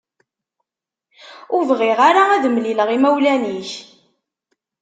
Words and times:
Ur 1.55 1.61
bɣiɣ 1.69 1.99
ara 2.09 2.23
ad 2.35 2.45
mlileɣ 2.49 2.89
imawlan-ik. 2.95 3.71